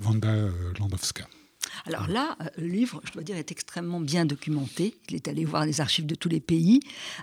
[0.04, 1.28] Wanda euh, Landowska.
[1.86, 4.96] Alors là, euh, le livre, je dois dire, est extrêmement bien documenté.
[5.10, 6.80] Il est allé voir les archives de tous les pays.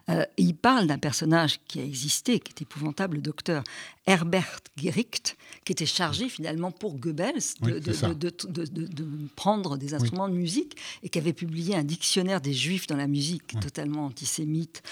[0.08, 3.62] et il parle d'un personnage qui a existé, qui est épouvantable, le docteur
[4.06, 10.76] Herbert Gericht, qui était chargé finalement pour Goebbels de, de, prendre des instruments de musique
[11.02, 14.82] et qui avait publié un dictionnaire des juifs dans la musique totalement antisémite.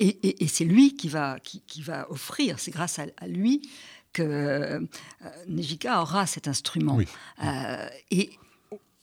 [0.00, 3.62] Et, c'est lui qui va, qui, va offrir, c'est grâce à, lui
[4.18, 4.80] que euh,
[5.46, 6.98] Nejika aura cet instrument.
[7.44, 8.30] Euh, et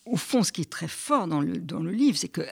[0.05, 2.45] au, fond, ce qui est très fort dans le, dans le livre, c'est que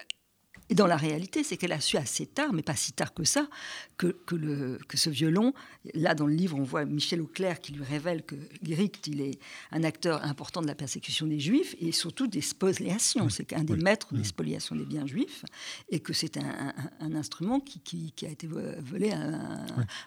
[0.73, 3.23] et dans la réalité, c'est qu'elle a su assez tard, mais pas si tard que
[3.23, 3.47] ça,
[3.95, 5.53] que, que, le, que ce violon,
[5.93, 8.33] là dans le livre, on voit Michel Auclair qui lui révèle que
[8.63, 9.37] Gricht, il est
[9.71, 13.29] un acteur important de la persécution des Juifs et surtout des spoliations.
[13.29, 15.45] C'est qu'un des maîtres des spoliations des biens juifs
[15.91, 19.19] et que c'est un, un, instrument qui, qui, a été volé à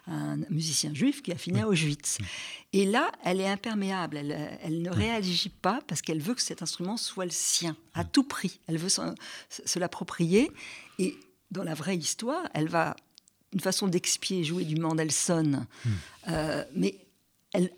[0.07, 2.17] un, musicien juif qui a fini à Auschwitz.
[2.73, 6.61] Et là, elle est imperméable, elle, elle ne réagit pas parce qu'elle veut que cet
[6.61, 8.59] instrument soit le sien, à tout prix.
[8.67, 10.51] Elle veut se l'approprier
[10.99, 11.17] et
[11.51, 12.95] dans la vraie histoire, elle va
[13.53, 15.65] une façon d'expier, jouer du Mendelssohn.
[15.85, 15.89] Hmm.
[16.29, 16.95] Euh, mais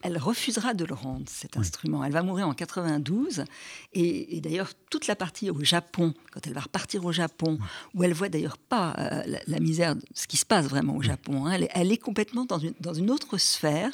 [0.02, 2.04] elle, refusera de le rendre, cet instrument.
[2.04, 3.46] Elle va mourir en 92.
[3.94, 7.60] Et, d'ailleurs, toute la partie au Japon, quand elle va repartir au Japon,
[7.94, 11.46] où elle voit d'ailleurs pas euh, la, misère, ce qui se passe vraiment au Japon,
[11.46, 13.92] hein, elle, est complètement dans une, dans une autre sphère.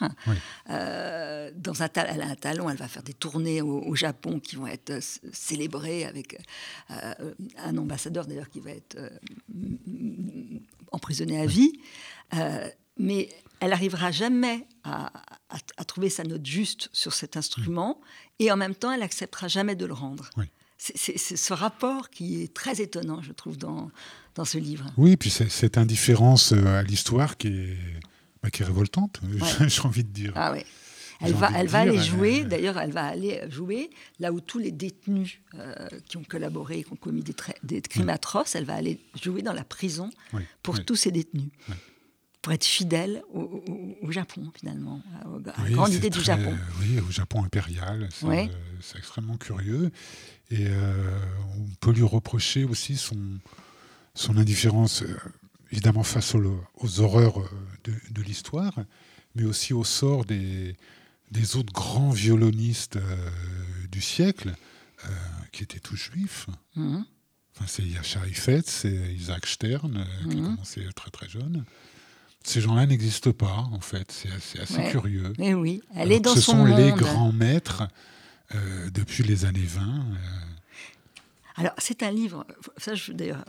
[0.69, 4.57] Euh, dans un, elle a un talent, elle va faire des tournées au, Japon qui
[4.57, 4.99] vont être euh,
[5.31, 6.37] célébrées avec
[7.57, 8.97] un ambassadeur d'ailleurs qui va être
[10.91, 11.79] emprisonné à vie.
[12.97, 15.11] mais elle n'arrivera jamais à,
[15.87, 18.01] trouver sa note juste sur cet instrument,
[18.39, 20.29] et en même temps, elle n'acceptera jamais de le rendre.
[20.77, 23.89] C'est ce rapport qui est très étonnant, je trouve, dans,
[24.35, 24.85] dans ce livre.
[24.97, 27.77] Oui, puis cette indifférence euh, à l'histoire qui est,
[28.43, 29.21] bah, qui est révoltante,
[29.67, 30.33] j'ai envie de dire.
[30.35, 30.63] Ah oui.
[31.21, 34.59] Elle va, elle va aller euh, jouer, d'ailleurs, elle va aller jouer là où tous
[34.59, 37.23] les détenus euh, qui ont collaboré, qui ont commis
[37.63, 40.85] des, crimes atroces, elle va aller jouer dans la prison Oui, pour oui.
[40.85, 41.49] tous ces détenus.
[42.45, 45.23] Pour être fidèle au, au- au Japon, finalement, à,
[45.57, 46.55] la Oui, grande idée du Japon.
[46.79, 48.07] Oui, au Japon impérial.
[48.13, 49.89] C'est euh, extrêmement curieux.
[50.51, 51.17] Et euh,
[51.57, 53.17] on peut lui reprocher aussi son,
[54.13, 55.17] son indifférence, euh,
[55.71, 57.39] évidemment, face aux, aux horreurs
[57.83, 58.75] de, de l'histoire,
[59.33, 60.75] mais aussi au sort des,
[61.31, 62.99] des autres grands violonistes
[63.91, 64.53] du siècle,
[65.51, 66.45] qui étaient tous juifs.
[66.75, 67.05] Mhm.
[67.55, 70.43] Enfin, c'est Yasha Heifetz, c'est Isaac Stern, qui a Mhm.
[70.43, 71.65] commencé très très jeune.
[72.45, 74.11] Ces gens-là n'existent pas, en fait.
[74.11, 74.91] C'est assez, assez Ouais.
[74.91, 75.33] curieux.
[75.39, 76.77] Mais oui, elle est dans ce son sont monde.
[76.77, 77.83] les grands maîtres
[78.53, 79.81] euh, depuis les années 20.
[79.81, 80.15] euh,
[81.57, 82.45] Alors, c'est un livre,
[82.77, 83.43] ça, je- d'ailleurs,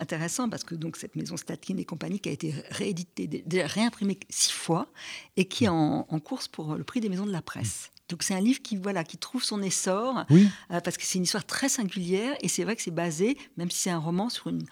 [0.00, 3.66] intéressant parce que donc cette maison Statkin et compagnie qui a été rééditée, dé- déjà
[3.66, 4.88] réimprimée six fois
[5.36, 7.90] et qui est en, en course pour le prix des maisons de la presse.
[8.08, 11.18] Donc c'est un livre qui voilà qui trouve son essor Oui, euh, parce que c'est
[11.18, 14.28] une histoire très singulière et c'est vrai que c'est basé, même si c'est un roman,
[14.30, 14.64] sur une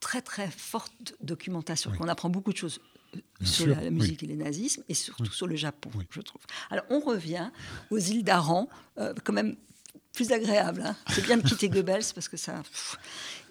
[0.00, 1.90] très très forte documentation.
[1.92, 1.98] Oui.
[2.00, 4.82] On apprend beaucoup de choses euh, Bien sur sûr, la, la musique et les nazismes
[4.88, 5.28] et surtout Oui.
[5.32, 6.06] sur le Japon, Oui.
[6.10, 6.42] je trouve.
[6.70, 7.50] Alors on revient
[7.90, 8.68] aux îles d'Aran,
[8.98, 9.56] euh, quand même
[10.12, 10.82] plus agréable.
[10.84, 10.96] hein.
[11.10, 12.62] C'est bien de quitter Goebbels parce que ça.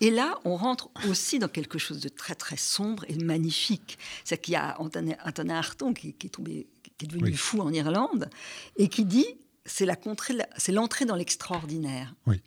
[0.01, 3.97] Et là, on rentre aussi dans quelque chose de très très sombre et magnifique.
[4.25, 5.15] C'est qu'il y a Antonin,
[5.49, 6.67] Artaud qui, qui est tombé,
[6.97, 8.29] qui est devenu fou en Irlande
[8.77, 9.25] et qui dit
[9.65, 12.13] c'est la contrée, c'est l'entrée dans l'extraordinaire.
[12.27, 12.41] oui.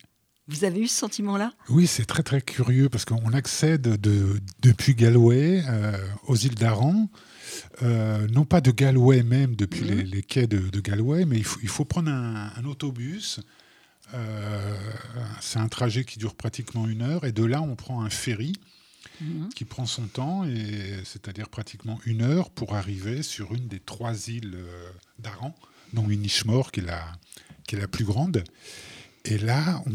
[0.53, 1.53] Vous avez eu ce sentiment-là?
[1.69, 7.09] Oui, c'est très très curieux parce qu'on accède de, depuis Galway euh, aux îles d'Aran.
[7.83, 9.89] Euh, non pas de Galway même, depuis Mhm.
[9.89, 13.41] les, les quais de, de Galway, mais il faut, il faut prendre un, un autobus.
[14.15, 14.77] Euh,
[15.41, 17.25] c'est un trajet qui dure pratiquement une heure.
[17.25, 18.53] Et de là, on prend un ferry
[19.21, 19.49] Mhm.
[19.55, 24.29] qui prend son temps, et c'est-à-dire pratiquement une heure pour arriver sur une des trois
[24.29, 24.57] îles
[25.19, 25.55] d'Aran,
[25.93, 27.03] dont Inishmore, qui est la,
[27.67, 28.43] qui est la plus grande.
[29.25, 29.93] Et là, on,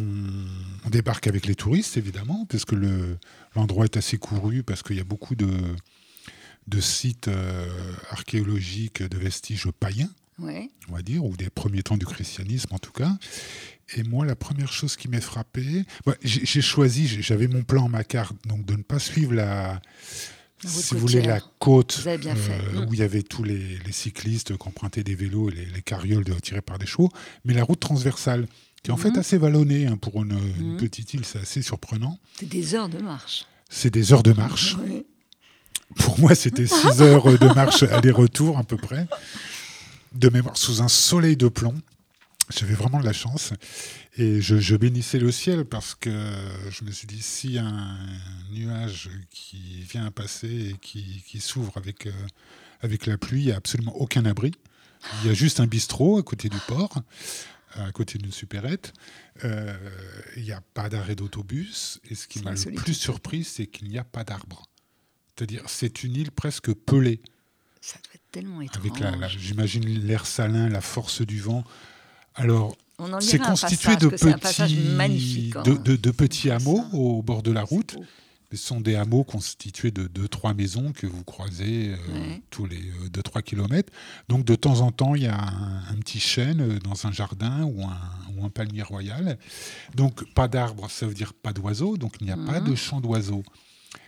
[0.86, 3.18] on débarque avec les touristes, évidemment, parce que le-
[3.56, 5.50] l'endroit est assez couru, parce qu'il y a beaucoup de,
[6.68, 7.68] de sites euh,
[8.12, 10.10] archéologiques, de vestiges païens,
[10.40, 10.70] Ouais.
[10.88, 13.18] on va dire, ou des premiers temps du christianisme en tout cas.
[13.96, 18.04] Et moi, la première chose qui m'est frappée, ouais, j'ai choisi, j'avais mon plan, ma
[18.04, 19.82] carte, donc de ne pas suivre la,
[20.63, 24.68] si vous voulez, la côte euh, où il y avait tous les, les cyclistes qui
[24.68, 27.10] empruntaient des vélos et les, les carrioles tirées par des chevaux,
[27.44, 28.46] mais la route transversale,
[28.88, 29.19] qui est en fait Mhm.
[29.19, 30.78] assez vallonnée hein, pour une, une Mhm.
[30.78, 32.17] petite île, c'est assez surprenant.
[32.39, 33.45] C'est des heures de marche.
[33.69, 34.78] C'est des heures de marche.
[35.97, 39.06] Pour moi, c'était 6 heures de marche aller-retour à peu près,
[40.13, 41.76] de mémoire, sous un soleil de plomb.
[42.58, 43.52] J'avais vraiment de la chance.
[44.17, 46.10] Et je, je bénissais le ciel parce que
[46.71, 47.97] je me suis dit, a un
[48.54, 52.12] nuage qui vient à passer et qui, qui s'ouvre avec, euh,
[52.82, 54.54] avec la pluie, il n'y a absolument aucun abri.
[55.23, 57.02] Il y a juste un bistrot à côté du port,
[57.86, 58.94] à côté d'une supérette.
[59.44, 59.76] Euh,
[60.36, 62.00] il n'y a pas d'arrêt d'autobus.
[62.10, 64.63] Et ce qui m'a le plus surpris, c'est qu'il n'y a pas d'arbres.
[65.36, 67.22] C'est-à-dire, c'est une île presque pelée.
[67.82, 68.86] Ça doit être tellement étrange.
[68.86, 71.63] Avec, la, la- j'imagine, l'air salin, la force du vent.
[72.36, 72.76] Alors,
[73.20, 75.63] c'est constitué de petits, hein.
[75.63, 77.96] de, de- de petits hameaux au bord de la route.
[78.52, 82.42] Ce sont des hameaux constitués de deux, trois maisons que vous croisez euh, Ouais.
[82.50, 82.80] tous les
[83.12, 83.92] 2-3 kilomètres.
[84.30, 87.12] Donc, de temps en temps, il y a un, un petit chêne euh, dans un
[87.12, 87.98] jardin ou un,
[88.38, 89.38] ou un palmier royal.
[89.96, 91.98] Donc, pas d'arbres, ça veut dire pas d'oiseaux.
[91.98, 92.70] Donc, il n'y a pas Mhm.
[92.70, 93.44] de chant d'oiseaux.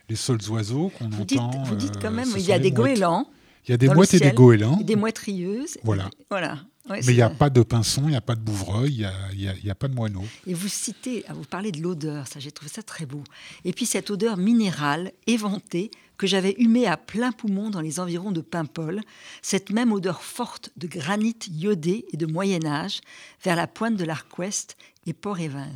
[0.08, 1.64] Les seuls oiseaux qu'on Vous dites, entend.
[1.64, 2.76] vous dites quand euh, même, il y a des mouettes.
[2.78, 3.28] goélands,
[3.68, 4.78] Il y a des mouettes et des goélands.
[4.80, 5.78] et des mouettes rieuses.
[5.84, 6.10] Voilà.
[6.30, 6.60] Voilà.
[6.90, 9.70] Mais il n'y a pas de pinson, il n'y a pas de bouvreuil, il n'y
[9.70, 10.24] a, a- pas de moineau.
[10.48, 13.24] Et vous citez, ah, vous parlez de l'odeur, ça j'ai trouvé ça très beau.
[13.66, 18.32] Et puis cette odeur minérale, éventée, que j'avais humée à plein poumon dans les environs
[18.34, 19.00] de Paimpol,
[19.42, 23.00] cette même odeur forte de granit iodé et de Moyen Âge,
[23.44, 24.76] vers la pointe de l'Arc Ouest
[25.08, 25.68] et Port-Évin.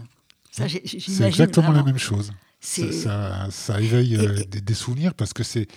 [0.52, 2.32] Ça, C'est exactement la même chose.
[2.60, 5.68] Ça, ça- éveille euh, Et- et- des, des souvenirs parce que c'est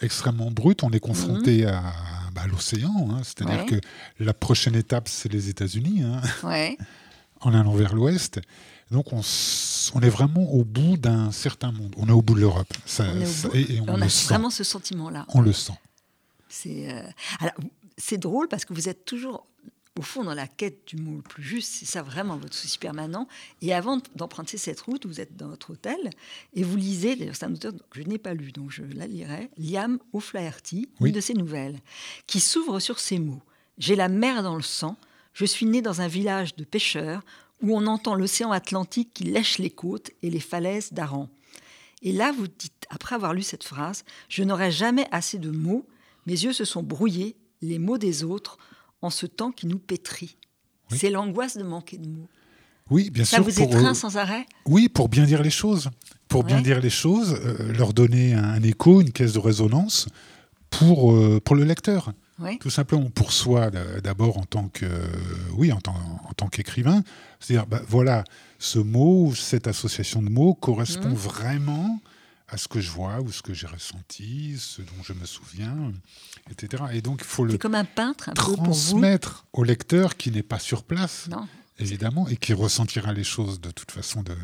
[0.00, 0.82] extrêmement brut.
[0.82, 1.82] On est confronté à,
[2.32, 3.08] bah, l'océan.
[3.10, 3.20] hein.
[3.24, 3.60] C'est-à-dire.
[3.60, 3.66] Ouais.
[3.66, 3.80] que
[4.20, 6.76] la prochaine étape, c'est les États-Unis, hein, Ouais.
[7.40, 8.40] en allant vers l'ouest.
[8.90, 9.20] Donc on,
[10.02, 11.94] est vraiment au bout d'un certain monde.
[11.96, 12.72] On est au bout de l'Europe.
[12.84, 13.54] Ça- On, est au ça- bout.
[13.56, 14.26] et, et on, On le a sent.
[14.28, 15.24] vraiment ce sentiment-là.
[15.28, 15.72] On le sent.
[16.48, 17.02] C'est euh,
[17.40, 17.54] alors,
[17.96, 19.46] c'est drôle parce que vous êtes toujours
[19.98, 21.72] au fond dans la quête du mot le plus juste.
[21.74, 23.28] C'est ça vraiment votre souci permanent.
[23.60, 26.10] Et avant d'emprunter cette route, vous êtes dans votre hôtel
[26.54, 27.16] et vous lisez.
[27.16, 29.50] D'ailleurs, c'est un auteur que je n'ai pas lu, donc je la lirai.
[29.58, 31.10] Liam O'Flaherty, Oui.
[31.10, 31.78] une de ses nouvelles,
[32.26, 33.42] qui s'ouvre sur ces mots
[33.78, 34.96] J'ai la mer dans le sang.
[35.34, 37.22] Je suis né dans un village de pêcheurs
[37.62, 41.28] où on entend l'océan Atlantique qui lèche les côtes et les falaises d'Aran.
[42.02, 45.86] Et là, vous dites, après avoir lu cette phrase, je n'aurai jamais assez de mots,
[46.26, 48.58] mes yeux se sont brouillés, les mots des autres
[49.02, 50.36] en ce temps qui nous pétrit.
[50.90, 50.98] Oui.
[50.98, 52.28] C'est l'angoisse de manquer de mots.
[52.90, 53.44] Oui, bien Ça sûr.
[53.44, 54.46] vous pour, étreint euh, sans arrêt?
[54.66, 55.90] Oui, pour bien dire les choses.
[56.28, 60.08] Pour bien dire les choses, euh, leur donner un, un écho, une caisse de résonance
[60.70, 62.12] pour, euh, pour le lecteur.
[62.58, 63.70] Tout simplement pour soi
[64.02, 64.86] d'abord en tant que
[65.52, 65.94] oui en tant,
[66.28, 67.04] en tant qu'écrivain,
[67.38, 68.24] c'est-à-dire bah, voilà
[68.58, 71.14] ce mot, cette association de mots correspond Mhm.
[71.14, 72.00] vraiment
[72.52, 75.74] à ce que je vois ou ce que j'ai ressenti, ce dont je me souviens,
[76.50, 76.84] etc.
[76.92, 80.58] Et donc il faut le comme un peintre, un transmettre au lecteur qui n'est pas
[80.58, 81.48] sur place Non.
[81.78, 84.36] évidemment, et qui ressentira les choses de toute façon de,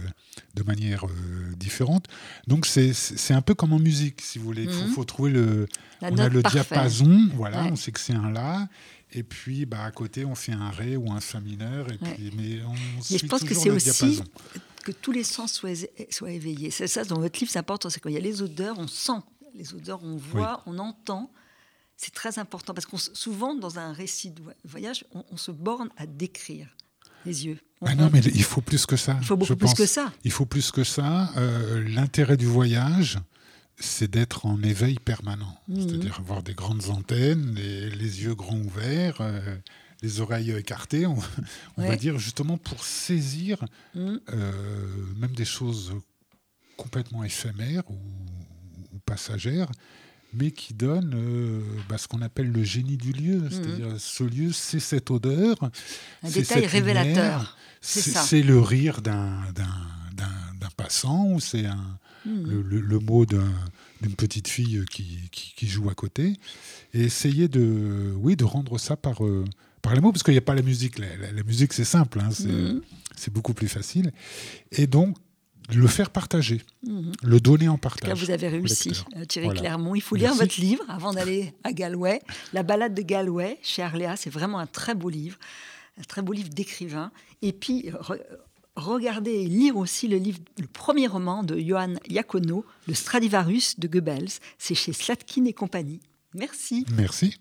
[0.54, 1.10] de manière euh,
[1.56, 2.06] différente.
[2.46, 2.94] Donc c'est-
[3.30, 4.64] un peu comme en musique, si vous voulez.
[4.64, 4.92] Il faut, Mhm.
[4.94, 5.68] faut trouver le,
[6.00, 6.62] La on a le parfaite.
[6.68, 7.70] diapason, voilà, Ouais.
[7.72, 8.68] on sait que c'est un la,
[9.12, 12.14] et puis bah, à côté on fait un ré ou un fa mineur, et Ouais.
[12.14, 12.78] puis, mais on Mais
[13.10, 14.24] je suit pense que c'est aussi diapason.
[14.80, 15.70] Que tous les sens soient,
[16.10, 16.70] soient éveillés.
[16.70, 17.90] C'est ça, dans votre livre, c'est important.
[17.90, 19.20] C'est quand il y a les odeurs, on sent
[19.54, 21.30] les odeurs, on voit, on entend.
[21.96, 25.90] C'est très important parce qu'on souvent, dans un récit de voyage, on, on se borne
[25.96, 26.68] à décrire
[27.26, 27.58] les yeux.
[27.84, 29.16] Ah non, mais il faut plus que ça.
[29.20, 29.74] il faut beaucoup je plus pense.
[29.74, 30.12] que ça.
[30.24, 31.30] Il faut plus que ça.
[31.36, 33.18] Euh, L'intérêt du voyage,
[33.76, 35.56] c'est d'être en éveil permanent.
[35.68, 35.88] Mhm.
[35.88, 39.56] C'est-à-dire avoir des grandes antennes, les, les yeux grands ouverts, euh,
[40.02, 41.16] les oreilles écartées, on,
[41.76, 44.16] on va dire, justement pour saisir Mm.
[44.32, 44.82] euh,
[45.18, 45.92] même des choses
[46.76, 47.94] complètement éphémères ou,
[48.94, 49.70] ou passagères,
[50.34, 53.42] mais qui donnent euh, bah, ce qu'on appelle le génie du lieu.
[53.50, 55.56] C'est-à-dire, ce lieu, c'est cette odeur.
[56.22, 57.56] Un détail révélateur.
[57.80, 58.22] C'est c'est ça.
[58.22, 62.42] c'est le rire d'un d'un- d'un- d'un passant ou c'est un, Mm.
[62.50, 63.54] le, le- le mot d'un-
[64.02, 66.34] d'une petite fille qui, qui- qui joue à côté.
[66.92, 69.44] Et essayer de, oui, de rendre ça par, euh,
[69.82, 70.98] par les mots, parce qu'il n'y a pas la musique.
[70.98, 72.82] La, la- la musique, c'est simple, hein, c'est Mhm.
[73.16, 74.12] c'est beaucoup plus facile.
[74.72, 75.16] Et donc,
[75.74, 77.12] le faire partager, Mhm.
[77.22, 78.18] le donner en Là, partage.
[78.24, 79.60] vous avez réussi, euh, Thierry Voilà.
[79.60, 79.94] Clermont.
[79.94, 82.20] Il faut lire votre livre avant d'aller à Galway.
[82.52, 85.36] La balade de Galway, chez Arléa, c'est vraiment un très beau livre,
[85.98, 87.10] un très beau livre d'écrivain.
[87.42, 88.18] Et puis, re-
[88.76, 93.88] regardez et lire aussi le, livre, le premier roman de Johann Iacono, Le Stradivarius de
[93.88, 94.28] Goebbels.
[94.56, 96.00] C'est chez Slatkin et compagnie.
[96.34, 96.86] Merci.
[96.96, 97.36] Merci.